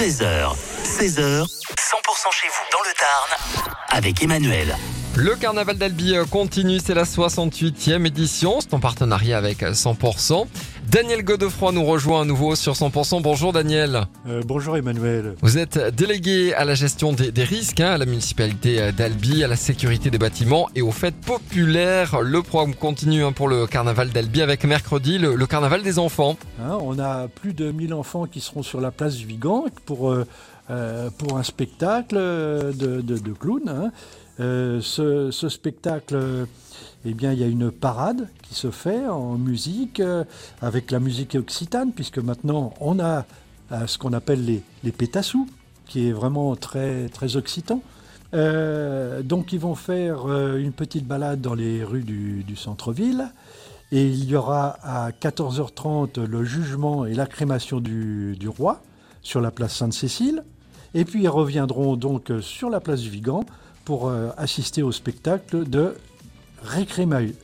[0.00, 1.46] 13h, 16h, 100%
[2.32, 4.74] chez vous dans le Tarn avec Emmanuel.
[5.16, 10.46] Le carnaval d'Albi euh, continue, c'est la 68e édition, c'est en partenariat avec 100%.
[10.88, 13.20] Daniel Godefroy nous rejoint à nouveau sur 100%.
[13.20, 14.06] Bonjour Daniel.
[14.28, 15.34] Euh, bonjour Emmanuel.
[15.42, 19.44] Vous êtes délégué à la gestion des, des risques hein, à la municipalité euh, d'Albi,
[19.44, 22.20] à la sécurité des bâtiments et aux fêtes populaires.
[22.22, 26.36] Le programme continue hein, pour le carnaval d'Albi avec mercredi le, le carnaval des enfants.
[26.62, 30.10] Hein, on a plus de 1000 enfants qui seront sur la place du Vigan pour,
[30.10, 30.24] euh,
[30.70, 33.90] euh, pour un spectacle de, de, de clowns.
[34.40, 36.46] Euh, ce, spectacle,
[37.04, 40.24] eh bien, il y a une parade qui se fait en musique, euh,
[40.60, 43.24] avec la musique occitane, puisque maintenant on a
[43.72, 45.48] euh, ce qu'on appelle les, les pétassous,
[45.86, 47.82] qui est vraiment très, très occitan.
[48.32, 53.30] Euh, donc ils vont faire une petite balade dans les rues du, du centre-ville.
[53.92, 58.82] Et il y aura à 14h30 le jugement et la crémation du, du roi
[59.22, 60.44] sur la place Sainte-Cécile.
[60.94, 63.44] Et puis ils reviendront donc sur la place du Vigan
[63.84, 65.94] pour euh, assister au spectacle de
[66.62, 67.34] Récrémagie.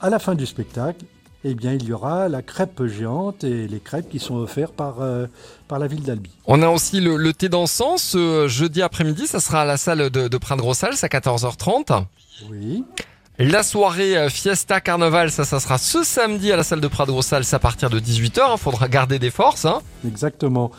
[0.00, 1.04] À la fin du spectacle,
[1.44, 5.00] eh bien, il y aura la crêpe géante et les crêpes qui sont offertes par,
[5.00, 5.26] euh,
[5.68, 6.30] par la ville d'Albi.
[6.46, 10.10] On a aussi le, le thé dansant ce jeudi après-midi, ça sera à la salle
[10.10, 12.04] de, de Prin-de-Grossals à 14h30.
[12.50, 12.84] Oui.
[13.38, 17.44] La soirée euh, Fiesta Carnaval, ça, ça sera ce samedi à la salle de Prat-de-Grossals
[17.52, 18.40] à partir de 18h.
[18.52, 19.64] Il faudra garder des forces.
[19.64, 19.82] Hein.
[20.06, 20.70] Exactement.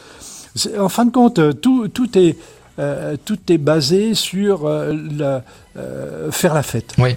[0.79, 2.37] En fin de compte, tout, tout est
[2.79, 5.43] euh, tout est basé sur euh, la,
[5.77, 6.93] euh, faire la fête.
[6.97, 7.15] Oui.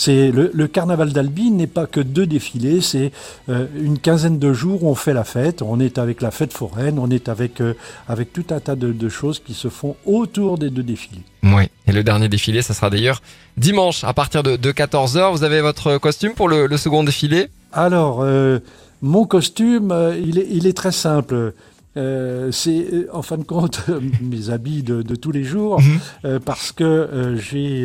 [0.00, 3.12] C'est le, le, carnaval d'Albi n'est pas que deux défilés, c'est
[3.50, 5.60] euh, une quinzaine de jours où on fait la fête.
[5.60, 7.74] On est avec la fête foraine, on est avec euh,
[8.08, 11.20] avec tout un tas de, de, choses qui se font autour des deux défilés.
[11.42, 11.64] Oui.
[11.86, 13.20] Et le dernier défilé, ça sera d'ailleurs
[13.58, 17.04] dimanche à partir de, de 14 h Vous avez votre costume pour le, le second
[17.04, 17.48] défilé?
[17.74, 18.60] Alors, euh,
[19.02, 21.52] mon costume, il est, il est très simple.
[21.96, 23.86] Euh, c'est euh, en fin de compte
[24.20, 25.98] mes habits de, de tous les jours mmh.
[26.24, 27.82] euh, parce que euh, j'ai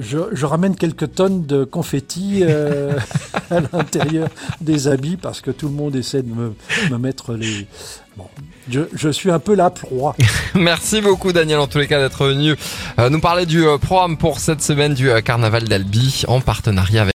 [0.00, 2.42] je, je, ramène quelques tonnes de confettis
[3.50, 4.28] à l'intérieur
[4.60, 6.54] des habits parce que tout le monde essaie de me,
[6.90, 7.68] me mettre les
[8.16, 8.24] bon
[8.68, 10.16] je, je, suis un peu la proie.
[10.54, 12.56] Merci beaucoup Daniel en tous les cas d'être venu
[13.10, 17.10] nous parler du programme pour cette semaine du carnaval d'Albi en partenariat avec